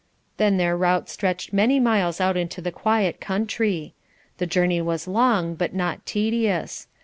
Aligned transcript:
Then 0.37 0.57
their 0.57 0.75
route 0.75 1.09
stretched 1.09 1.53
many 1.53 1.79
miles 1.79 2.19
out 2.19 2.35
into 2.35 2.59
the 2.59 2.71
quiet 2.71 3.19
country. 3.21 3.93
The 4.39 4.47
journey 4.47 4.81
was 4.81 5.07
long, 5.07 5.53
but 5.53 5.75
not 5.75 6.07
tedious. 6.07 6.87